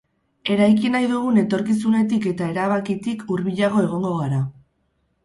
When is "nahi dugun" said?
0.93-1.35